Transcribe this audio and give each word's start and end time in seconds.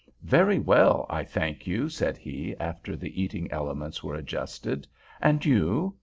"Very 0.23 0.57
well, 0.57 1.05
I 1.11 1.23
thank 1.23 1.67
you," 1.67 1.87
said 1.87 2.17
he, 2.17 2.55
after 2.59 2.95
the 2.95 3.21
eating 3.21 3.51
elements 3.51 4.03
were 4.03 4.15
adjusted; 4.15 4.87
"and 5.21 5.45
you?" 5.45 5.95